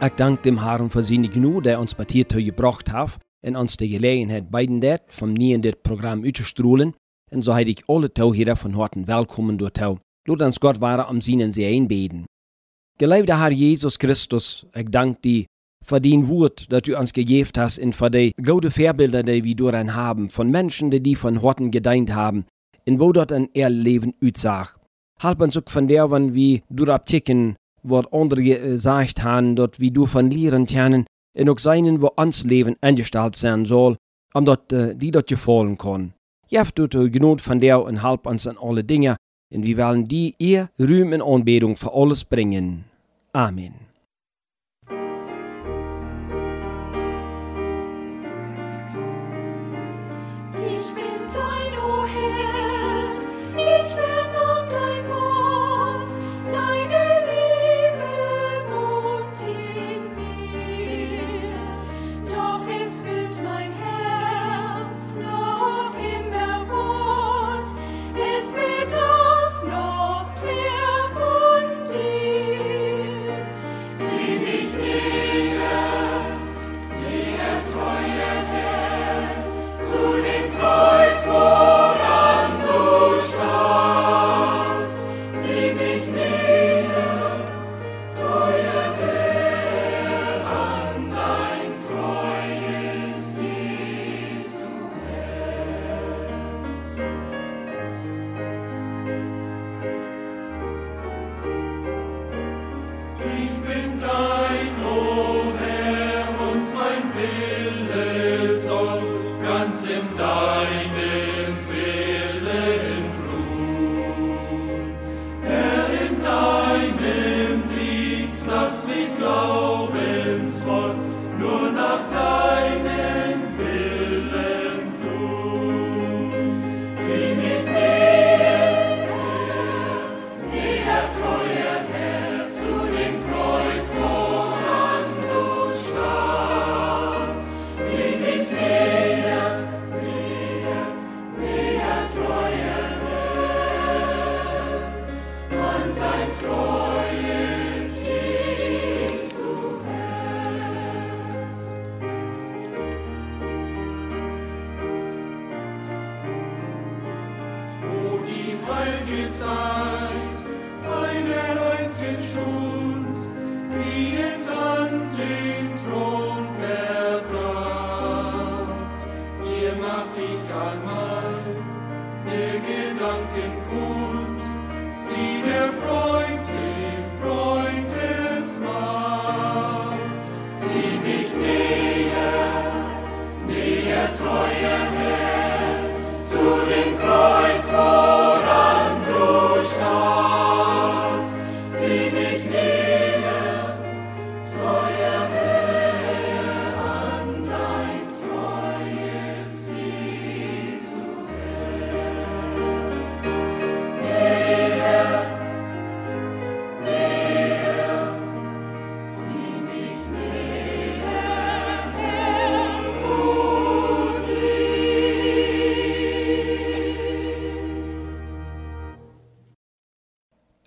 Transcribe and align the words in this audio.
Ik 0.00 0.16
dank 0.16 0.42
dem 0.42 0.58
Herrn 0.58 0.90
voor 0.90 1.02
zijn 1.02 1.32
genoeg 1.32 1.62
dat 1.62 1.78
ons 1.78 1.94
bij 1.94 2.06
hier 2.08 2.24
gebracht 2.28 2.92
heeft 2.92 3.16
en 3.40 3.56
ons 3.56 3.76
de 3.76 3.88
gelegenheid 3.88 4.50
beiden 4.50 4.78
dat 4.78 5.00
van 5.06 5.32
nie 5.32 5.52
in 5.52 5.60
dit 5.60 5.82
program 5.82 6.24
uit 6.24 6.34
te 6.34 6.44
stroelen. 6.44 6.94
En 7.30 7.42
zo 7.42 7.56
alle 7.86 8.12
touwheden 8.12 8.56
van 8.56 8.72
harten 8.72 9.04
welkom 9.04 9.56
door 9.56 9.70
touw. 9.70 9.98
Laat 10.22 10.40
ons 10.40 10.56
God 10.60 10.78
waren 10.78 11.08
om 11.08 11.20
zien 11.20 11.40
en 11.40 11.52
ze 11.52 11.62
einbeden. 11.62 12.24
Geliefde 12.96 13.34
Herr 13.34 13.52
Jesus 13.52 13.94
Christus, 13.96 14.64
ik 14.72 14.92
dank 14.92 15.22
die 15.22 15.48
voor 15.84 16.00
die 16.00 16.24
woord 16.24 16.68
dat 16.68 16.86
u 16.86 16.92
ons 16.92 17.10
gegeven 17.12 17.60
hast 17.60 17.78
en 17.78 17.92
voor 17.92 18.10
de 18.10 18.32
goede 18.44 18.70
voorbeelden 18.70 19.24
die 19.24 19.42
we 19.42 19.54
door 19.54 19.72
hen 19.72 19.88
hebben, 19.88 20.30
van 20.30 20.50
mensen 20.50 20.88
die 20.88 21.00
die 21.00 21.18
van 21.18 21.36
harten 21.36 21.72
gedient 21.72 22.08
hebben, 22.08 22.46
en 22.84 22.96
wo 22.96 23.12
dat 23.12 23.30
een 23.30 23.48
eer 23.52 23.70
leven. 23.70 24.14
Help 25.14 25.40
ons 25.40 25.58
ook 25.58 25.70
van 25.70 25.86
der, 25.86 26.08
wanneer 26.08 26.32
we 26.32 26.62
door 26.68 26.90
Aptiken 26.90 27.54
wat 27.82 28.10
anderen 28.10 28.44
gezegd 28.44 29.20
hebben, 29.20 29.54
dat 29.54 29.76
we 29.76 29.90
door 29.90 30.06
van 30.06 30.32
leren 30.32 30.64
kennen, 30.64 31.04
en 31.38 31.50
ook 31.50 31.60
zijn 31.60 31.98
wo 31.98 32.12
ons 32.14 32.42
leven 32.42 32.76
ingesteld 32.80 33.36
zijn 33.36 33.66
zal, 33.66 33.96
omdat 34.32 34.60
uh, 34.72 34.86
die 34.96 35.10
dat 35.10 35.28
je 35.28 35.36
volgen 35.36 35.76
kan. 35.76 36.12
Jeft 36.46 36.76
doet 36.76 36.94
u 36.94 37.10
genoeg 37.10 37.42
van 37.42 37.58
der 37.58 37.86
en 37.86 37.96
help 37.96 38.26
ons 38.26 38.46
in 38.46 38.58
alle 38.58 38.84
dingen, 38.84 39.18
en 39.54 39.60
we 39.60 39.74
willen 39.74 40.04
die 40.04 40.34
eer, 40.36 40.70
ruim 40.76 41.12
en 41.12 41.24
aanbeding 41.24 41.78
voor 41.78 41.90
alles 41.90 42.22
brengen. 42.22 42.86
Amen. 43.30 43.89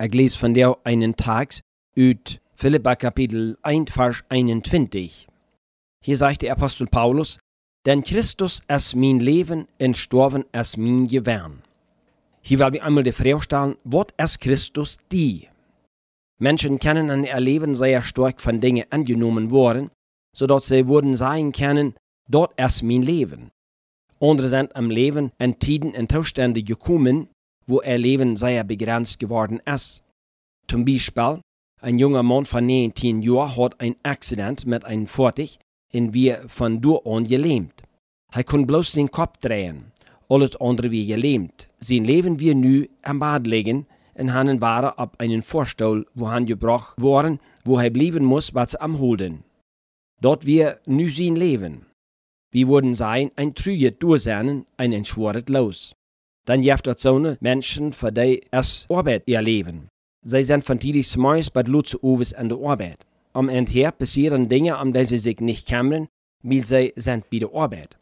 Ik 0.04 0.14
lees 0.14 0.36
van 0.36 0.52
jou 0.52 0.76
einen 0.82 1.14
Tag 1.14 1.46
uit 1.96 2.40
Philippa 2.54 2.94
Kapitel 2.94 3.56
1, 3.62 3.90
Vers 3.90 4.22
21. 4.28 5.26
Hier 6.04 6.16
sagt 6.16 6.42
der 6.42 6.52
Apostel 6.52 6.86
Paulus, 6.86 7.38
denn 7.86 8.02
Christus 8.02 8.60
ist 8.68 8.94
mein 8.94 9.18
Leben 9.18 9.66
und 9.80 9.96
Storben 9.96 10.44
ist 10.52 10.76
mein 10.76 11.06
Gewern. 11.06 11.62
Hier 12.42 12.58
will 12.58 12.72
wir 12.72 12.84
einmal 12.84 13.02
die 13.02 13.12
Frage 13.12 13.40
stellen, 13.40 13.76
was 13.84 14.08
ist 14.18 14.40
Christus 14.40 14.98
die? 15.10 15.48
Menschen 16.38 16.78
können 16.78 17.08
an 17.08 17.24
ihr 17.24 17.40
Leben 17.40 17.74
sehr 17.74 18.02
stark 18.02 18.42
von 18.42 18.60
Dingen 18.60 18.84
angenommen 18.90 19.50
worden, 19.50 19.90
sodass 20.36 20.66
sie 20.66 20.86
würden 20.86 21.16
sagen 21.16 21.52
können, 21.52 21.94
dort 22.28 22.52
ist 22.60 22.82
mein 22.82 23.00
Leben. 23.00 23.52
Andere 24.20 24.50
sind 24.50 24.76
am 24.76 24.90
Leben 24.90 25.32
in 25.38 25.58
Tiden 25.58 25.94
und 25.94 26.12
Zustände 26.12 26.62
gekommen, 26.62 27.28
wo 27.66 27.80
ihr 27.82 27.98
Leben 27.98 28.36
sehr 28.36 28.64
begrenzt 28.64 29.18
geworden 29.18 29.60
ist. 29.64 30.02
Zum 30.68 30.84
Beispiel, 30.84 31.40
ein 31.80 31.98
junger 31.98 32.22
Mann 32.22 32.46
von 32.46 32.66
19 32.66 33.22
Jahren 33.22 33.56
hat 33.56 33.80
ein 33.80 33.96
Accident 34.02 34.66
mit 34.66 34.84
einem 34.84 35.06
Fahrzeug 35.06 35.58
und 35.92 36.14
wir 36.14 36.48
von 36.48 36.80
dort 36.80 37.06
an 37.06 37.24
gelähmt. 37.24 37.82
Er 38.32 38.44
konnte 38.44 38.66
bloß 38.66 38.92
den 38.92 39.10
Kopf 39.10 39.38
drehen. 39.38 39.92
Alles 40.28 40.56
andere 40.60 40.90
wie 40.90 41.06
gelähmt. 41.06 41.68
Sein 41.78 42.04
Leben 42.04 42.40
wir 42.40 42.54
nu 42.54 42.86
am 43.02 43.18
Bad 43.18 43.46
liegen 43.46 43.86
und 44.14 44.32
han 44.32 44.60
waren 44.60 44.96
ab 44.96 45.16
einen 45.18 45.42
Vorstuhl, 45.42 46.06
wo 46.14 46.30
han 46.30 46.46
gebracht 46.46 47.00
worden, 47.00 47.38
wo 47.64 47.78
er 47.78 47.90
bleiben 47.90 48.24
muss, 48.24 48.54
was 48.54 48.74
am 48.74 48.98
Holden. 48.98 49.44
Dort 50.20 50.46
wir 50.46 50.80
nu 50.86 51.08
sein 51.08 51.36
Leben. 51.36 51.86
Wir 52.50 52.68
würden 52.68 52.94
sein, 52.94 53.30
ein 53.36 53.54
trüget 53.54 54.02
Durchsein, 54.02 54.64
ein 54.76 54.92
entschworet 54.92 55.48
Los. 55.48 55.94
Dann 56.46 56.62
jeft 56.62 56.86
dort 56.86 57.00
so 57.00 57.36
Menschen, 57.40 57.92
für 57.92 58.12
die 58.12 58.42
es 58.50 58.86
Arbeit 58.90 59.22
ihr 59.26 59.40
Leben. 59.40 59.88
Sie 60.24 60.42
sind 60.42 60.64
von 60.64 60.78
tidig 60.78 61.16
morgens 61.16 61.50
bei 61.50 61.62
Lutze 61.62 62.02
Uwes 62.02 62.34
an 62.34 62.48
der 62.48 62.58
Arbeit. 62.58 62.98
Am 63.32 63.48
Ende 63.48 63.90
passieren 63.92 64.48
Dinge, 64.48 64.78
um 64.78 64.92
die 64.92 65.04
sie 65.04 65.18
sich 65.18 65.40
nicht 65.40 65.68
kümmern, 65.68 66.08
weil 66.42 66.64
sie 66.64 66.92
sind 66.96 67.28
bei 67.30 67.38
der 67.38 67.54
Arbeit. 67.54 67.98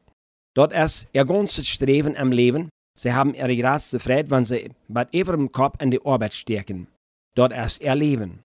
Dort 0.55 0.73
ist 0.73 1.09
ihr 1.13 1.25
ganzes 1.25 1.69
Streben 1.69 2.17
am 2.17 2.33
Leben. 2.33 2.69
Sie 2.99 3.13
haben 3.13 3.35
ihre 3.35 3.57
größte 3.57 3.99
Freude, 3.99 4.31
wenn 4.31 4.45
sie 4.45 4.71
bei 4.89 5.07
ihrem 5.13 5.51
Kopf 5.51 5.77
an 5.81 5.91
die 5.91 6.05
Arbeit 6.05 6.35
stecken. 6.35 6.89
Dort 7.35 7.53
ist 7.53 7.81
ihr 7.81 7.95
Leben. 7.95 8.41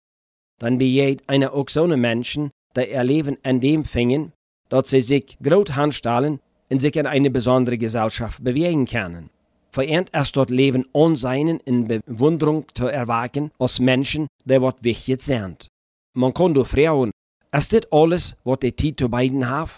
Dann 0.59 0.77
bejäht 0.77 1.27
einer 1.27 1.53
auch 1.53 1.69
so 1.69 1.83
einen 1.83 1.99
Menschen, 1.99 2.51
die 2.75 2.91
ihr 2.91 3.03
Leben 3.03 3.37
an 3.43 3.59
dem 3.59 3.83
fingen, 3.83 4.31
dass 4.69 4.89
sie 4.89 5.01
sich 5.01 5.37
groß 5.43 5.75
handstellen 5.75 6.39
und 6.69 6.79
sich 6.79 6.95
in 6.95 7.05
eine 7.05 7.29
besondere 7.29 7.77
Gesellschaft 7.77 8.43
bewegen 8.43 8.85
können. 8.85 9.29
Verehrt 9.77 10.09
erst 10.11 10.35
dort 10.35 10.49
Leben 10.49 10.85
onseinen 10.91 11.59
in 11.59 11.87
Bewunderung 11.87 12.65
zu 12.73 12.87
erwachen 12.87 13.51
als 13.59 13.77
Menschen, 13.77 14.25
die 14.43 14.59
wat 14.59 14.83
wichtig 14.83 15.21
sind. 15.21 15.67
Man 16.15 16.33
kann 16.33 16.55
doch 16.55 16.65
fragen, 16.65 17.11
ist 17.55 17.73
das 17.73 17.91
alles, 17.91 18.35
was 18.43 18.57
die 18.57 18.75
Zeit 18.75 18.97
zu 18.97 19.07
beiden 19.07 19.47
hat? 19.47 19.69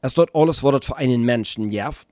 Ist 0.00 0.16
das 0.16 0.32
alles, 0.32 0.62
was 0.62 0.84
für 0.84 0.96
einen 0.96 1.24
Menschen 1.24 1.72
jaft? 1.72 2.06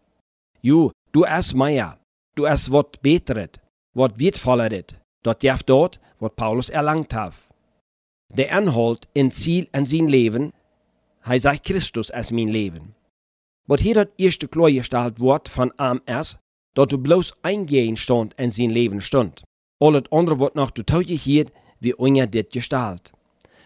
Jo, 0.60 0.90
du 1.12 1.22
es 1.22 1.54
mehr, 1.54 2.00
du 2.34 2.46
es 2.46 2.72
wat 2.72 3.00
beteret, 3.00 3.60
wat 3.94 4.18
wertvolleret, 4.18 4.98
dort 5.22 5.44
jaft 5.44 5.68
dort, 5.68 6.00
wat 6.18 6.34
Paulus 6.34 6.68
erlangt 6.68 7.14
hat. 7.14 7.34
Der 8.34 8.50
Anhalt 8.56 9.08
in 9.14 9.30
Ziel 9.30 9.68
an 9.70 9.86
sein 9.86 10.08
Leben, 10.08 10.52
hij 11.20 11.38
sagt 11.38 11.64
Christus 11.64 12.10
als 12.10 12.32
mein 12.32 12.48
Leben. 12.48 12.96
Wat 13.68 13.80
hier 13.80 13.94
dat 13.94 14.08
erste 14.16 14.48
klargestellt 14.48 15.20
wordt 15.20 15.48
van 15.48 15.72
am 15.76 16.00
es, 16.06 16.38
dat 16.76 16.90
du 16.90 16.98
bloß 16.98 17.32
eingehen 17.42 17.96
stond 17.96 18.34
in 18.36 18.50
sein 18.50 18.70
Leben 18.70 19.00
stund. 19.00 19.42
All 19.78 19.94
het 19.94 20.10
andere 20.10 20.38
wordt 20.38 20.54
noch 20.54 20.70
hier, 21.24 21.46
wie 21.78 21.98
unger 21.98 22.30
dit 22.30 22.52
gestalt. 22.52 23.12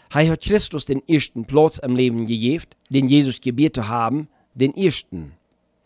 Hij 0.09 0.27
hat 0.27 0.45
Christus 0.45 0.85
den 0.87 1.03
ersten 1.07 1.45
Platz 1.45 1.79
im 1.79 1.97
Leben 1.97 2.27
gegeben, 2.27 2.67
den 2.89 3.09
Jesus 3.09 3.41
gebiert 3.41 3.75
zu 3.75 3.89
haben, 3.89 4.29
den 4.55 4.75
ersten. 4.75 5.33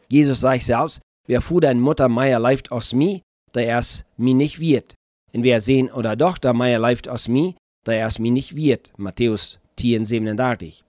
Jesus 0.08 0.40
sagt 0.40 0.62
selbst, 0.62 1.00
wer 1.26 1.40
Vater 1.40 1.70
und 1.70 1.80
Mutter 1.80 2.08
Meier 2.08 2.38
leift 2.38 2.70
aus 2.70 2.92
mir, 2.92 3.20
der 3.54 3.78
es 3.78 4.04
mir 4.16 4.34
nicht 4.34 4.60
wird. 4.60 4.94
Und 5.32 5.42
wer 5.42 5.60
Sehen 5.60 5.90
oder 5.90 6.16
Tochter 6.16 6.52
Meier 6.52 6.78
leift 6.78 7.08
aus 7.08 7.28
mir, 7.28 7.54
der 7.86 8.06
es 8.06 8.18
mir 8.18 8.32
nicht 8.32 8.56
wird. 8.56 8.92
Matthäus 8.96 9.58
10, 9.76 10.06
37. 10.06 10.84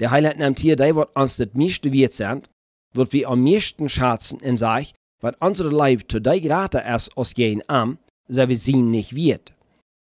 Der 0.00 0.10
Heiland 0.10 0.38
nimmt 0.38 0.60
hier, 0.60 0.76
der 0.76 0.96
wird 0.96 1.14
uns 1.16 1.36
das 1.36 1.48
meiste 1.52 1.92
wird 1.92 2.12
sind, 2.12 2.48
wird 2.94 3.12
wir 3.12 3.28
am 3.28 3.42
meisten 3.42 3.88
schätzen 3.88 4.40
und 4.40 4.56
sagt, 4.56 4.94
was 5.20 5.34
unsere 5.40 5.70
Leib 5.70 6.10
zu 6.10 6.20
der 6.20 6.40
Grate 6.40 6.84
ist 6.94 7.16
aus 7.16 7.34
gehen 7.34 7.62
am, 7.66 7.98
so 8.28 8.48
wir 8.48 8.56
sie 8.56 8.82
nicht 8.82 9.14
wird. 9.14 9.52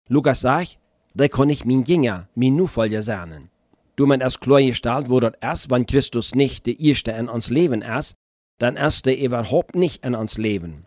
Lukas 0.10 0.42
sagt, 0.42 0.78
da 1.14 1.28
kann 1.28 1.50
ich 1.50 1.66
mein 1.66 1.84
Jünger, 1.84 2.28
mein 2.36 2.56
Nufolger 2.56 3.02
sein. 3.02 3.50
Du 3.96 4.06
man 4.06 4.22
es 4.22 4.40
klar 4.40 4.62
gestellt, 4.62 5.10
wo 5.10 5.20
dort 5.20 5.38
erst, 5.42 5.72
wenn 5.72 5.88
Christus 5.88 6.36
nicht 6.36 6.68
der 6.68 6.80
Erste 6.80 7.12
in 7.12 7.30
uns 7.30 7.50
Leben 7.50 7.82
ist, 7.82 8.14
dann 8.60 8.78
ist 8.78 9.08
er 9.08 9.18
überhaupt 9.18 9.76
nicht 9.76 10.06
in 10.06 10.16
uns 10.16 10.38
Leben. 10.38 10.86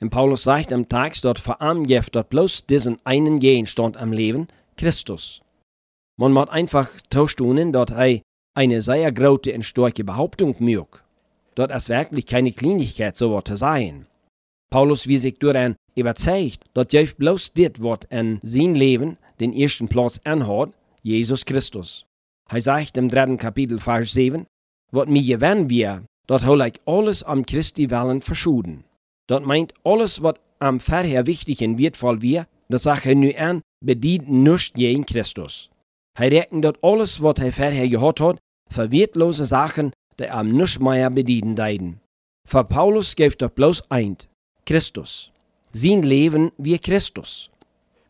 Und 0.00 0.10
Paulus 0.10 0.44
sagt 0.44 0.72
am 0.72 0.88
Tag, 0.88 1.20
dort 1.20 1.38
verangebt 1.38 2.14
dort 2.14 2.30
bloß 2.30 2.66
diesen 2.66 2.98
einen 3.04 3.40
Gegenstand 3.40 3.96
am 3.96 4.12
Leben, 4.12 4.48
Christus. 4.76 5.42
Man 6.16 6.32
muss 6.32 6.48
einfach 6.48 6.88
tauschen, 7.10 7.72
dort 7.72 7.90
er 7.90 8.20
eine 8.54 8.80
sehr 8.80 9.12
große 9.12 9.52
und 9.52 9.64
starke 9.64 10.04
Behauptung 10.04 10.56
mögt. 10.58 11.04
Dort 11.58 11.72
ist 11.72 11.88
wirklich 11.88 12.24
keine 12.24 12.52
Kleinigkeit, 12.52 13.16
so 13.16 13.40
zu 13.40 13.56
sein. 13.56 14.06
Paulus 14.70 15.08
wie 15.08 15.18
sich 15.18 15.40
durch 15.40 15.56
ein 15.56 15.74
überzeugt, 15.96 16.64
dass 16.72 16.86
Jeff 16.92 17.16
bloß 17.16 17.52
das 17.54 17.82
Wort 17.82 18.04
in 18.10 18.38
sein 18.44 18.76
Leben 18.76 19.16
den 19.40 19.52
ersten 19.52 19.88
Platz 19.88 20.20
anhat, 20.22 20.70
Jesus 21.02 21.44
Christus. 21.44 22.06
Er 22.48 22.60
sagt 22.60 22.96
im 22.96 23.08
dritten 23.08 23.38
Kapitel, 23.38 23.80
Vers 23.80 24.12
7, 24.12 24.46
wat 24.92 25.08
mir 25.08 25.24
gewen 25.24 25.68
wir, 25.68 26.04
dort 26.28 26.46
hol 26.46 26.60
ich 26.64 26.80
alles 26.86 27.24
am 27.24 27.44
Christi 27.44 27.90
Willen 27.90 28.22
verschuden. 28.22 28.84
Dort 29.26 29.44
meint 29.44 29.74
alles, 29.82 30.22
was 30.22 30.36
am 30.60 30.78
Verher 30.78 31.26
wichtig 31.26 31.60
und 31.62 31.76
wertvoll 31.76 32.22
wir, 32.22 32.46
das 32.68 32.84
sagt 32.84 33.06
nu 33.06 33.32
an, 33.36 33.62
bedient 33.84 34.30
nicht 34.30 34.78
jeden 34.78 35.06
Christus. 35.06 35.70
Er 36.16 36.30
rechnet 36.30 36.64
dort 36.64 36.78
alles, 36.84 37.20
was 37.20 37.40
er 37.40 37.52
vorher 37.52 37.88
gehört 37.88 38.20
hat, 38.20 38.38
für 38.70 38.92
wertlose 38.92 39.44
Sachen, 39.44 39.90
die 40.18 40.28
am 40.28 40.50
nicht 40.50 40.78
bedienen 40.80 41.56
deiden. 41.56 42.00
Für 42.46 42.64
Paulus 42.64 43.14
gibt 43.14 43.42
dort 43.42 43.54
bloß 43.54 43.90
eint, 43.90 44.28
Christus. 44.64 45.30
Sein 45.72 46.02
Leben 46.02 46.50
wie 46.56 46.78
Christus. 46.78 47.50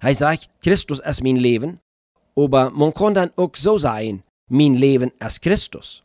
Er 0.01 0.15
sagt, 0.15 0.49
Christus 0.63 1.01
ist 1.01 1.23
mein 1.23 1.37
Leben, 1.37 1.81
aber 2.37 2.71
man 2.71 2.95
kann 2.95 3.15
dann 3.15 3.33
auch 3.37 3.51
so 3.57 3.79
sein, 3.79 4.23
mein 4.49 4.75
Leben 4.75 5.11
ist 5.19 5.43
Christus. 5.43 6.03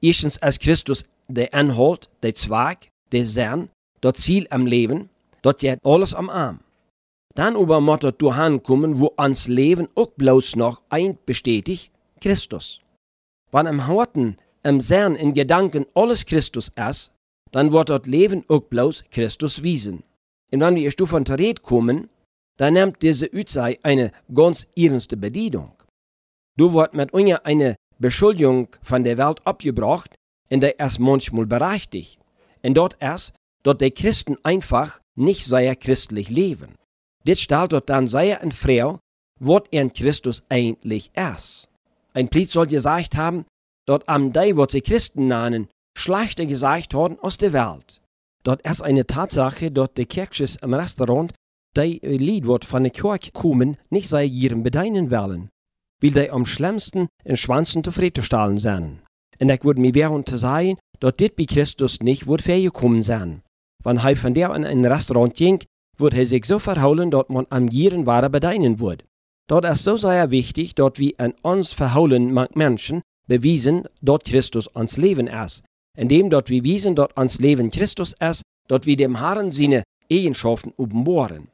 Erstens 0.00 0.36
ist 0.38 0.60
Christus 0.60 1.04
der 1.28 1.54
Anhalt, 1.54 2.10
der 2.22 2.34
Zweig, 2.34 2.88
der 3.12 3.26
Sinn, 3.26 3.70
das 4.00 4.14
Ziel 4.14 4.46
am 4.50 4.66
Leben, 4.66 5.08
dort 5.42 5.62
hat 5.62 5.78
alles 5.84 6.14
am 6.14 6.28
Arm. 6.28 6.60
Dann 7.34 7.56
aber 7.56 7.80
muss 7.80 8.00
das 8.00 8.14
kommen, 8.62 8.98
wo 8.98 9.12
ans 9.16 9.48
Leben 9.48 9.88
auch 9.94 10.10
bloß 10.10 10.56
noch 10.56 10.82
ein 10.90 11.16
bestätigt, 11.24 11.90
Christus. 12.20 12.80
Wenn 13.50 13.66
am 13.66 13.86
Horten, 13.86 14.36
im 14.62 14.80
Sinn, 14.80 15.16
in 15.16 15.34
Gedanken 15.34 15.86
alles 15.94 16.24
Christus 16.26 16.72
ist, 16.88 17.12
dann 17.50 17.72
wird 17.72 17.88
das 17.88 18.06
Leben 18.06 18.44
auch 18.48 18.60
bloß 18.62 19.04
Christus 19.10 19.62
wiesen. 19.62 20.02
Und 20.50 20.60
wenn 20.60 20.74
wir 20.76 20.84
erst 20.84 21.00
von 21.06 21.24
Rede 21.26 21.62
kommen, 21.62 22.08
dann 22.56 22.74
nimmt 22.74 23.02
diese 23.02 23.30
Utzei 23.32 23.78
eine 23.82 24.12
ganz 24.32 24.66
ernste 24.76 25.16
Bedienung. 25.16 25.72
Du 26.56 26.72
wird 26.74 26.94
mit 26.94 27.12
uns 27.12 27.32
eine 27.44 27.76
Beschuldigung 27.98 28.68
von 28.82 29.04
der 29.04 29.18
Welt 29.18 29.44
abgebracht, 29.46 30.14
in 30.48 30.60
der 30.60 30.78
es 30.80 30.98
manchmal 30.98 31.46
berechtigt. 31.46 32.18
Und 32.62 32.74
dort 32.74 32.94
ist, 33.02 33.32
dass 33.62 33.78
die 33.78 33.90
Christen 33.90 34.36
einfach 34.42 35.00
nicht 35.14 35.44
sehr 35.44 35.74
christlich 35.76 36.28
leben. 36.28 36.74
Das 37.24 37.40
stellt 37.40 37.72
dort 37.72 37.88
dann 37.88 38.08
sehr 38.08 38.40
in 38.42 38.52
Frau, 38.52 38.98
was 39.40 39.62
in 39.70 39.92
Christus 39.92 40.42
eigentlich 40.48 41.10
ist. 41.14 41.68
Ein 42.14 42.28
Plied 42.28 42.50
soll 42.50 42.66
gesagt 42.66 43.16
haben, 43.16 43.46
dort 43.86 44.08
am 44.08 44.32
Day, 44.32 44.56
was 44.56 44.72
sie 44.72 44.80
Christen 44.80 45.28
nennen, 45.28 45.68
schlechter 45.96 46.46
gesagt 46.46 46.94
worden 46.94 47.18
aus 47.20 47.38
der 47.38 47.52
Welt. 47.52 48.00
Dort 48.44 48.62
ist 48.62 48.82
eine 48.82 49.06
Tatsache, 49.06 49.70
dort 49.70 49.96
die 49.98 50.06
Kirches 50.06 50.56
im 50.56 50.74
Restaurant, 50.74 51.32
die 51.76 52.00
Lied 52.02 52.46
wird 52.46 52.64
von 52.64 52.82
der 52.82 52.92
Kirche 52.92 53.32
kommen, 53.32 53.76
nicht 53.90 54.08
sei 54.08 54.24
ihren 54.24 54.62
bedeinen 54.62 55.10
wollen, 55.10 55.48
weil 56.02 56.10
die 56.10 56.30
am 56.30 56.44
schlimmsten 56.44 57.08
in 57.24 57.36
Schwanzen 57.36 57.84
zufriedenzustellen 57.84 58.58
sind. 58.58 59.00
Und 59.40 59.50
ich 59.50 59.64
würde 59.64 59.80
mir 59.80 59.94
wehren 59.94 60.26
zu 60.26 60.36
sagen, 60.36 60.78
dort 61.00 61.20
dit 61.20 61.36
bei 61.36 61.44
Christus 61.44 62.00
nicht 62.00 62.26
wird 62.26 62.44
gekommen 62.44 63.02
sein. 63.02 63.42
Wenn 63.82 63.96
er 63.96 64.16
von 64.16 64.34
der 64.34 64.54
in 64.54 64.64
ein 64.64 64.84
Restaurant 64.84 65.34
ging, 65.34 65.60
wird 65.98 66.14
er 66.14 66.26
sich 66.26 66.44
so 66.44 66.58
verholen, 66.58 67.10
dort 67.10 67.30
man 67.30 67.46
am 67.50 67.68
Jieren 67.68 68.06
Ware 68.06 68.30
bedeinen 68.30 68.80
wird. 68.80 69.04
Dort 69.48 69.64
ist 69.64 69.84
so 69.84 69.96
sehr 69.96 70.30
wichtig, 70.30 70.74
dort 70.74 70.98
wie 70.98 71.18
an 71.18 71.34
uns 71.42 71.72
verholen 71.72 72.32
Menschen 72.54 73.02
bewiesen, 73.26 73.84
dort 74.00 74.24
Christus 74.24 74.68
ans 74.74 74.96
Leben 74.96 75.26
ist. 75.26 75.62
Indem 75.96 76.30
dort 76.30 76.48
wir 76.48 76.64
wiesen, 76.64 76.94
dort 76.94 77.16
ans 77.16 77.38
Leben 77.38 77.70
Christus 77.70 78.14
ist, 78.20 78.42
dort 78.68 78.86
wir 78.86 78.96
dem 78.96 79.18
Herrn 79.18 79.50
seine 79.50 79.82
Eigenschaften 80.10 80.72
uppenbohren. 80.76 81.48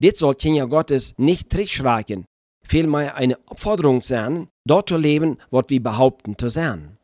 Dit 0.00 0.16
soll 0.16 0.34
Kinder 0.34 0.66
Gottes 0.66 1.14
nicht 1.18 1.50
trickschrecken, 1.50 2.24
vielmehr 2.66 3.14
eine 3.16 3.38
Aufforderung 3.46 4.02
sein, 4.02 4.48
dort 4.66 4.88
zu 4.88 4.96
leben, 4.96 5.38
was 5.50 5.66
wir 5.68 5.82
behaupten 5.82 6.36
zu 6.38 6.48
sein. 6.48 6.98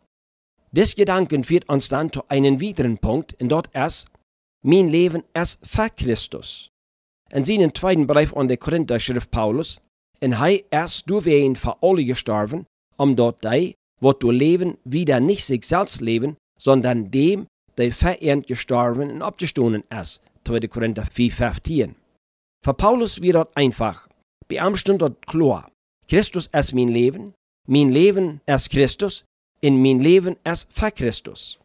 Des 0.73 0.95
Gedanken 0.95 1.45
führt 1.45 1.69
uns 1.69 1.89
dann 1.89 2.13
zu 2.13 2.29
einem 2.29 2.61
weiteren 2.61 2.99
Punkt, 2.99 3.41
und 3.41 3.49
dort 3.49 3.75
ist, 3.75 4.09
mein 4.63 4.89
Leben 4.89 5.23
ist 5.35 5.59
für 5.63 5.89
Christus. 5.91 6.71
In 7.31 7.45
seinem 7.45 7.75
zweiten 7.75 8.07
Brief 8.07 8.35
an 8.37 8.49
die 8.49 8.57
Korinther 8.57 8.99
schrift 8.99 9.31
Paulus, 9.31 9.81
en 10.21 10.39
hij 10.39 10.65
ist 10.71 11.09
du 11.09 11.25
wen 11.25 11.57
für 11.57 11.77
alle 11.83 12.05
gestorben, 12.05 12.67
um 12.97 13.15
dort 13.15 13.45
die, 13.45 13.75
wat 14.01 14.23
du 14.23 14.31
leben, 14.31 14.79
wieder 14.85 15.21
nicht 15.21 15.45
sich 15.45 15.65
selbst 15.65 16.01
leben, 16.01 16.37
sondern 16.59 17.11
dem, 17.11 17.47
der 17.77 17.93
verehrt 17.93 18.47
gestorben 18.47 19.11
und 19.11 19.23
abgestohlen 19.23 19.85
ist. 20.01 20.21
2. 20.45 20.61
Korinther 20.69 21.07
4, 21.07 21.33
15. 21.33 21.95
Für 22.65 22.75
Paulus 22.75 23.21
wird 23.21 23.37
dort 23.37 23.57
einfach, 23.57 24.09
bei 24.49 24.57
ihm 24.57 24.75
dort 24.99 25.27
klar, 25.27 25.71
Christus 26.09 26.49
ist 26.53 26.75
mein 26.75 26.89
Leben, 26.89 27.35
mein 27.67 27.91
Leben 27.91 28.41
ist 28.47 28.71
Christus, 28.71 29.25
in 29.61 29.81
mein 29.83 29.99
Leben 29.99 30.37
ist 30.45 30.67
für 30.73 30.91
Christus. 30.91 31.59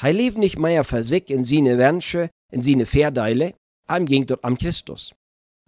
Er 0.00 0.12
lebt 0.12 0.38
nicht 0.38 0.58
mehr 0.58 0.84
für 0.84 1.04
sich 1.04 1.28
in 1.28 1.44
seine 1.44 1.76
Wünsche, 1.76 2.30
in 2.52 2.62
seine 2.62 2.86
Verdeile, 2.86 3.54
ihm 3.90 4.06
ging 4.06 4.26
dort 4.26 4.44
am 4.44 4.56
Christus. 4.56 5.12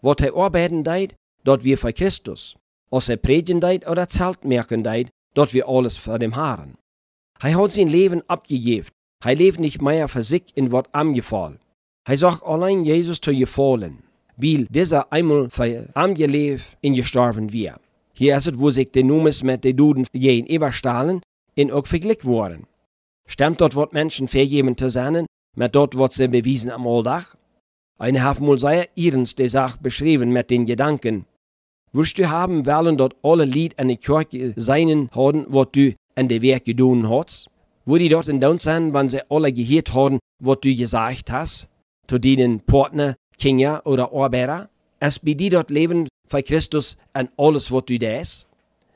Was 0.01 0.17
er 0.21 0.35
arbeiten 0.35 0.85
deit, 0.85 1.15
dort 1.45 1.65
wir 1.65 1.77
für 1.77 1.93
Christus. 1.93 2.57
Was 2.91 3.09
er 3.09 3.17
predigen 3.17 3.61
deit 3.61 3.87
oder 3.87 4.09
zahlt 4.09 4.45
merken 4.45 4.83
deit, 4.83 5.11
dort 5.35 5.55
wir 5.55 5.69
alles 5.69 5.97
für 5.97 6.19
dem 6.19 6.37
Haaren. 6.37 6.77
Er 7.41 7.57
hat 7.57 7.73
sein 7.73 7.89
Leben 7.89 8.23
abgegeben. 8.29 8.89
Er 9.25 9.35
lebt 9.35 9.61
nicht 9.61 9.81
mehr 9.81 10.09
für 10.09 10.23
sich 10.23 10.45
in 10.55 10.73
Wort 10.73 10.89
am 10.93 11.15
Gefall. 11.15 11.59
Er 12.05 12.17
sagt 12.17 12.43
allein 12.43 12.85
Jesus 12.85 13.21
zu 13.21 13.33
gefallen, 13.35 14.03
weil 14.37 14.67
dieser 14.67 15.13
einmal 15.13 15.49
für 15.51 15.89
am 15.95 16.15
gelebt 16.15 16.77
in 16.81 16.95
gestorben 16.95 17.53
wir. 17.53 17.79
Hier 18.13 18.37
ist 18.37 18.49
es, 18.49 18.59
wo 18.59 18.71
sich 18.71 18.91
die 18.91 19.05
Numes 19.05 19.43
mit 19.43 19.65
den 19.65 19.77
Duden 19.77 20.07
jeden 20.13 20.47
überstahlen 20.47 21.23
in 21.55 21.71
auch 21.71 21.87
verglichen 21.87 22.25
worden. 22.25 22.67
Stimmt 23.27 23.61
dort, 23.61 23.77
was 23.77 23.93
Menschen 23.93 24.29
vergeben 24.29 24.77
zu 24.77 24.91
sein, 24.91 25.27
mit 25.57 25.75
dort, 25.75 25.99
was 25.99 26.15
sie 26.15 26.29
bewiesen 26.29 26.71
am 26.71 26.87
Alldach? 26.87 27.37
Eine 27.99 28.25
hat 28.25 28.41
mal 28.41 28.59
sehr 28.59 28.89
ihrens 28.97 29.35
die 29.35 29.49
Sache 29.49 29.79
beschrieben 29.81 30.33
mit 30.33 30.51
den 30.51 30.67
Gedanken. 30.67 31.27
Wirst 31.95 32.17
du 32.17 32.31
haben 32.31 32.65
wollen, 32.65 32.97
dort 32.97 33.17
alle 33.23 33.45
Lied 33.45 33.79
an 33.79 33.89
die 33.89 33.99
Kirche 33.99 34.55
seinen 34.57 35.11
haben, 35.15 35.45
was 35.49 35.69
du 35.73 35.95
en 36.15 36.27
de 36.27 36.41
werk 36.41 36.65
gedaan 36.65 37.09
hat, 37.09 37.47
wo 37.85 37.99
die 37.99 38.09
dort 38.09 38.29
in 38.29 38.41
down 38.41 38.59
zijn, 38.59 38.93
wanneer 38.93 39.11
ze 39.11 39.29
alle 39.29 39.53
gehört 39.53 39.93
haben, 39.93 40.19
was 40.43 40.61
du 40.61 40.75
gesagt 40.75 41.31
hast, 41.31 41.69
zu 42.09 42.19
denen 42.19 42.61
Partner, 42.61 43.17
Kinder 43.37 43.83
oder 43.85 44.13
Arbeiter, 44.13 44.71
es 45.01 45.19
bei 45.19 45.35
die 45.35 45.51
dort 45.51 45.71
leben 45.71 46.09
für 46.29 46.43
Christus 46.43 46.97
und 47.13 47.31
alles, 47.37 47.71
was 47.71 47.85
du 47.85 47.99
das. 47.99 48.47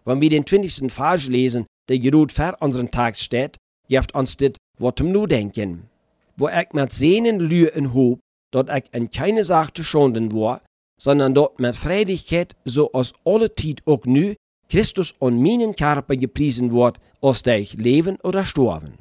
Wenn 0.05 0.21
wir 0.21 0.31
den 0.31 0.47
20. 0.47 0.91
Vers 0.93 1.27
lesen, 1.27 1.67
der 1.89 1.99
gerade 1.99 2.33
vor 2.33 2.57
unseren 2.61 2.91
Tag 2.91 3.17
steht, 3.17 3.57
gibt 3.89 4.15
uns 4.15 4.37
das, 4.37 4.53
was 4.79 4.95
zum 4.97 5.13
Nudenken. 5.13 5.91
Wo 6.37 6.49
ich 6.49 6.73
mit 6.73 6.93
Sehnen 6.93 7.41
lühe 7.41 7.69
in 7.69 7.93
Hob, 7.93 8.21
dort 8.53 8.71
ich 8.71 8.85
in 8.93 9.11
keine 9.11 9.45
Sache 9.45 9.73
zu 9.75 9.85
schonden 9.85 10.33
war, 10.33 10.63
sondern 10.99 11.35
dort 11.35 11.61
mit 11.61 11.77
Freudigkeit, 11.77 12.57
so 12.65 12.93
aus 12.93 13.13
aller 13.25 13.55
Zeit 13.55 13.83
auch 13.87 14.05
nu, 14.05 14.35
Christus 14.69 15.15
und 15.19 15.41
meinen 15.41 15.77
Körper 15.77 16.17
gepriesen 16.17 16.73
wird, 16.73 16.99
als 17.23 17.43
der 17.43 17.59
ich 17.61 17.75
leben 17.75 18.17
oder 18.23 18.45
sterben. 18.45 18.95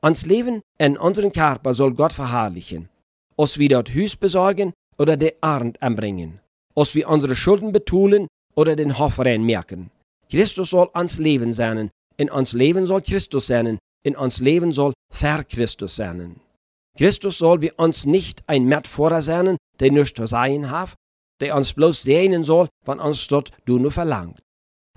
Ans 0.00 0.26
Leben 0.26 0.60
in 0.78 0.96
unseren 0.96 1.32
Körper 1.32 1.74
soll 1.74 1.94
Gott 1.94 2.12
verherrlichen, 2.12 2.88
als 3.36 3.58
wir 3.58 3.68
dort 3.68 3.90
Hüs 3.90 4.16
besorgen 4.16 4.72
oder 4.98 5.16
den 5.16 5.32
Arnd 5.40 5.82
anbringen, 5.82 6.40
als 6.74 6.94
wir 6.94 7.08
unsere 7.08 7.36
Schulden 7.36 7.72
betulen 7.72 8.28
oder 8.54 8.76
den 8.76 8.98
Hoffrein 8.98 9.44
merken. 9.44 9.90
Christus 10.30 10.70
soll 10.70 10.90
ans 10.92 11.18
Leben 11.18 11.52
sein, 11.52 11.90
in 12.16 12.30
ons 12.30 12.52
Leben 12.52 12.86
soll 12.86 13.00
Christus 13.02 13.46
sein, 13.46 13.78
in 14.04 14.16
ons 14.16 14.40
Leben 14.40 14.72
soll 14.72 14.92
ver 15.10 15.44
Christus 15.44 15.96
sein. 15.96 16.40
Christus 16.96 17.38
soll 17.38 17.60
wie 17.60 17.72
uns 17.72 18.04
nicht 18.04 18.42
ein 18.46 18.64
Mitfahrer 18.64 19.22
sein, 19.22 19.56
der 19.80 19.92
nichts 19.92 20.14
zu 20.14 20.26
sein 20.26 20.70
hat, 20.70 20.94
der 21.40 21.56
uns 21.56 21.72
bloß 21.72 22.02
sehen 22.02 22.44
soll, 22.44 22.68
wann 22.84 23.00
uns 23.00 23.26
dort 23.28 23.52
du 23.64 23.78
nur 23.78 23.90
verlangt. 23.90 24.40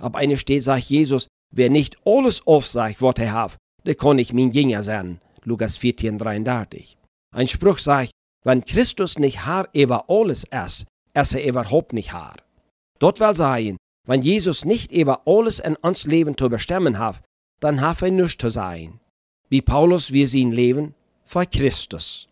Ab 0.01 0.15
eine 0.15 0.37
steht, 0.37 0.63
sagt 0.63 0.85
Jesus, 0.85 1.27
wer 1.53 1.69
nicht 1.69 1.97
alles 2.05 2.45
aufsagt, 2.47 3.01
was 3.01 3.15
er 3.19 3.33
hat, 3.33 3.57
der 3.85 3.95
kann 3.95 4.15
nicht 4.15 4.33
mein 4.33 4.51
Jünger 4.51 4.83
sein. 4.83 5.21
Lukas 5.43 5.77
14, 5.77 6.17
33. 6.17 6.97
Ein 7.35 7.47
Spruch 7.47 7.77
sagt, 7.77 8.11
wenn 8.43 8.65
Christus 8.65 9.19
nicht 9.19 9.45
Herr 9.45 9.69
über 9.73 10.09
alles 10.09 10.45
ist, 10.45 10.85
ist 11.13 11.33
er 11.33 11.45
überhaupt 11.45 11.93
nicht 11.93 12.13
Herr. 12.13 12.35
Dort 12.99 13.19
will 13.19 13.35
sagen, 13.35 13.77
wenn 14.07 14.21
Jesus 14.21 14.65
nicht 14.65 14.91
über 14.91 15.21
alles 15.27 15.59
in 15.59 15.75
uns 15.75 16.05
Leben 16.05 16.35
zu 16.35 16.49
bestimmen 16.49 16.97
hat, 16.97 17.21
dann 17.59 17.81
hat 17.81 18.01
er 18.01 18.11
nichts 18.11 18.37
zu 18.37 18.49
sein. 18.49 18.99
Wie 19.49 19.61
Paulus 19.61 20.11
wir 20.11 20.27
sein 20.27 20.51
Leben 20.51 20.95
für 21.25 21.45
Christus. 21.45 22.27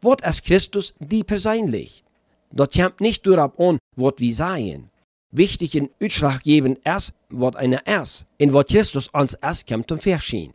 Was 0.00 0.18
ist 0.28 0.44
Christus 0.44 0.94
die 0.98 1.24
persönlich? 1.24 2.04
Dort 2.52 2.74
kommt 2.74 3.00
nicht 3.00 3.26
darauf 3.26 3.58
an, 3.58 3.78
was 3.96 4.14
wir 4.18 4.34
sein. 4.34 4.90
Wichtig 5.30 5.80
und 5.80 5.90
ausschlaggebend 6.02 6.78
ist, 6.86 7.14
was 7.30 7.56
einer 7.56 7.86
ist, 7.86 8.26
in 8.36 8.52
was 8.52 8.66
Christus 8.66 9.08
uns 9.08 9.34
erst 9.34 9.66
kommt 9.66 9.88
zum 9.88 9.98
Verschehen. 9.98 10.52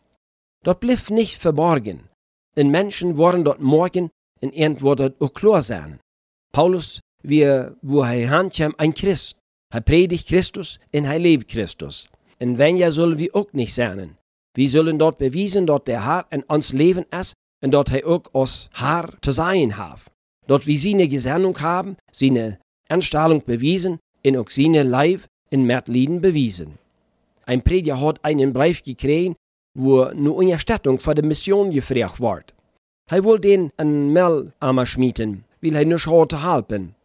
Dort 0.64 0.80
blieb 0.80 1.10
nicht 1.10 1.38
verborgen. 1.38 2.10
Den 2.56 2.70
Menschen 2.70 3.18
waren 3.18 3.44
dort 3.44 3.62
morgen 3.62 4.10
in 4.40 4.52
irgendwo 4.54 4.94
dort 4.96 5.20
auch 5.20 5.34
klar 5.34 5.62
sein. 5.62 6.00
Paulus, 6.52 7.00
wie, 7.24 7.46
wo 7.82 8.04
er 8.04 8.30
handkam, 8.30 8.76
ein 8.78 8.94
Christ. 8.94 9.36
Er 9.74 9.82
predigt 9.82 10.28
Christus 10.28 10.80
und 10.94 11.06
er 11.06 11.20
lebt 11.20 11.50
Christus. 11.50 12.08
Und 12.40 12.58
wenn 12.58 12.78
ja 12.78 12.92
sollen 12.92 13.20
wir 13.20 13.36
auch 13.36 13.52
nicht 13.54 13.74
sein. 13.74 14.18
Wir 14.56 14.70
sollen 14.70 15.00
dort 15.00 15.18
beweisen, 15.18 15.66
dort 15.66 15.88
der 15.88 16.06
Herr 16.06 16.26
in 16.30 16.44
uns 16.44 16.74
Leben 16.74 17.06
ist 17.12 17.34
und 17.64 17.72
dort 17.72 17.92
er 17.92 18.08
auch 18.08 18.24
als 18.34 18.70
Herr 18.74 19.10
zu 19.22 19.32
sein 19.32 19.78
hat. 19.78 20.02
Dort 20.48 20.66
wir 20.66 20.80
seine 20.80 21.08
Gesinnung 21.08 21.60
haben, 21.60 21.98
seine 22.12 22.58
Anstellung 22.90 23.44
bewiesen 23.46 24.00
und 24.26 24.38
auch 24.38 24.50
seine 24.50 24.84
Leib 24.84 25.22
in 25.50 25.66
Mertlieden 25.66 26.22
bewiesen. 26.22 26.78
Ein 27.46 27.62
Prediger 27.62 28.02
hat 28.02 28.24
einen 28.24 28.54
Brief 28.54 28.84
gekriegt, 28.84 29.36
wo 29.78 30.06
nur 30.14 30.38
Unterstattung 30.38 31.00
für 31.00 31.16
die 31.16 31.22
Mission 31.22 31.72
gefragt 31.72 32.20
wird. 32.20 32.54
Er 33.10 33.24
will 33.24 33.40
den 33.40 33.72
ein 33.78 34.12
Mel 34.12 34.52
schmieden, 34.86 35.44
will 35.62 35.76
er 35.76 35.86
nicht 35.86 36.08
heute 36.08 36.44
helfen. 36.44 36.96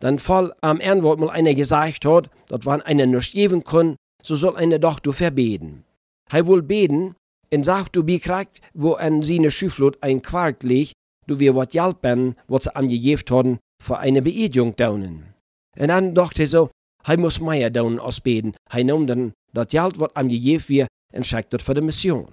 Dann 0.00 0.18
voll 0.18 0.52
am 0.60 0.80
Ende 0.80 1.16
mal 1.16 1.30
einer 1.30 1.54
gesagt 1.54 2.04
hat, 2.04 2.30
dass 2.48 2.66
wenn 2.66 2.82
einer 2.82 3.06
nicht 3.06 3.32
geben 3.32 3.64
kann, 3.64 3.96
so 4.22 4.36
soll 4.36 4.56
einer 4.56 4.78
doch 4.78 5.00
du 5.00 5.12
verbeten. 5.12 5.84
Er 6.30 6.46
will 6.46 6.62
beten 6.62 7.14
und 7.52 7.64
sagt, 7.64 7.96
du 7.96 8.04
bekriegt, 8.04 8.60
wo 8.74 8.94
an 8.94 9.22
seine 9.22 9.50
Schüflut 9.50 9.96
ein 10.02 10.20
Quark 10.20 10.62
liegt, 10.62 10.92
du 11.26 11.38
wir 11.38 11.54
wat 11.54 11.74
helfen, 11.74 12.34
was 12.48 12.64
sie 12.64 12.76
angegeben 12.76 13.22
haben, 13.30 13.58
für 13.82 13.98
eine 13.98 14.22
Beerdigung 14.22 14.74
daunen. 14.76 15.34
Und 15.78 15.88
dann 15.88 16.14
dachte 16.14 16.42
er 16.42 16.48
so, 16.48 16.70
er 17.04 17.18
muss 17.18 17.40
mehr 17.40 17.70
daunen 17.70 18.00
als 18.00 18.20
beten. 18.20 18.54
Er 18.70 18.84
nahm 18.84 19.06
dann 19.06 19.32
das 19.52 19.68
Geld, 19.68 19.98
was 20.00 20.14
angegeben 20.16 20.64
wird, 20.68 20.88
und 21.12 21.26
schickt 21.26 21.52
das 21.52 21.62
für 21.62 21.74
die 21.74 21.80
Mission. 21.80 22.26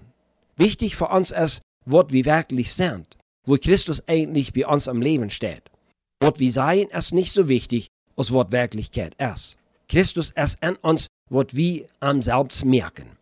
Wichtig 0.56 0.96
für 0.96 1.08
uns 1.10 1.32
ist, 1.32 1.62
was 1.86 2.06
wir 2.10 2.26
wirklich 2.26 2.74
sind, 2.74 3.18
wo 3.46 3.56
Christus 3.58 4.04
eigentlich 4.08 4.54
bei 4.54 4.66
uns 4.66 4.88
am 4.88 5.02
Leben 5.02 5.30
steht. 5.30 5.64
Was 6.22 6.40
wir 6.40 6.52
sein, 6.52 6.88
ist 6.88 7.14
nicht 7.14 7.34
so 7.34 7.48
wichtig, 7.50 7.88
als 8.16 8.34
was 8.34 8.52
Wirklichkeit 8.52 9.16
ist. 9.20 9.58
Christus 9.90 10.32
ist 10.36 10.58
in 10.62 10.76
uns, 10.78 11.08
was 11.30 11.48
wir 11.52 11.86
am 12.00 12.22
selbst 12.22 12.66
merken. 12.66 13.18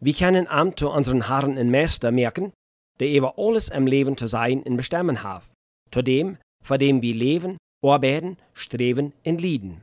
Wir 0.00 0.14
können 0.14 0.46
am 0.46 0.76
zu 0.76 0.90
unseren 0.90 1.28
Herren 1.28 1.58
und 1.58 1.70
Meister 1.70 2.10
merken, 2.12 2.52
der 3.00 3.10
über 3.12 3.38
alles 3.38 3.68
im 3.68 3.86
Leben 3.86 4.16
zu 4.16 4.26
sein 4.26 4.62
und 4.62 4.76
bestimmen 4.76 5.22
hat. 5.22 5.42
Zu 5.90 6.02
dem, 6.02 6.38
vor 6.64 6.78
dem 6.78 7.02
wir 7.02 7.14
leben, 7.14 7.56
arbeiten, 7.82 8.36
streben 8.54 9.12
und 9.24 9.40
lieben. 9.40 9.82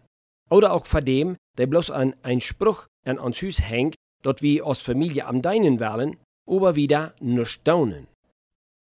Oder 0.50 0.74
auch 0.74 0.86
vor 0.86 1.01
dem, 1.01 1.38
der 1.58 1.67
bloß 1.67 1.91
an 1.91 2.15
ein 2.24 2.41
Spruch 2.41 2.88
an 3.05 3.20
uns 3.20 3.41
Hüs 3.41 3.62
hängt, 3.62 3.96
dort 4.24 4.41
wir 4.41 4.65
als 4.65 4.82
Familie 4.82 5.25
am 5.25 5.41
Deinen 5.41 5.79
wollen, 5.79 6.17
aber 6.48 6.75
wieder 6.75 7.13
nur 7.20 7.46
staunen. 7.46 8.08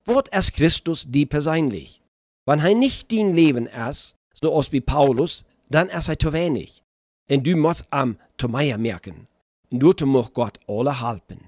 Wort 0.05 0.33
ist 0.35 0.53
Christus 0.53 1.05
die 1.07 1.25
persönlich. 1.25 2.01
Wenn 2.45 2.59
er 2.59 2.73
nicht 2.73 3.11
dein 3.11 3.33
Leben 3.33 3.67
ist, 3.67 4.15
so 4.33 4.55
als 4.55 4.71
wie 4.71 4.81
Paulus, 4.81 5.45
dann 5.69 5.89
ist 5.89 6.09
er 6.09 6.17
zu 6.17 6.33
wenig. 6.33 6.81
Und 7.29 7.45
du 7.45 7.55
musst 7.55 7.85
am 7.91 8.17
zu 8.37 8.49
merken. 8.49 9.27
Und 9.69 9.79
du 9.79 10.05
muss 10.05 10.33
Gott 10.33 10.59
alle 10.67 10.99
halten. 10.99 11.39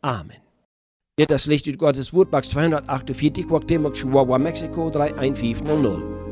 Amen. 0.00 0.47
Dit 1.18 1.30
is 1.30 1.46
Licht 1.46 1.66
Gottes 1.78 2.12
Max 2.30 2.48
248, 2.48 3.46
Chihuahua, 3.92 4.38
Mexico 4.38 4.88
31500. 4.88 6.27